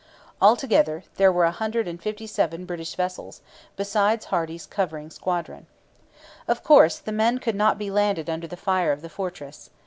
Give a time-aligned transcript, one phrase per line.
[0.41, 3.41] All together, there were a hundred and fifty seven British vessels,
[3.75, 5.67] besides Hardy's covering squadron.
[6.47, 9.69] Of course, the men could not be landed under the fire of the fortress.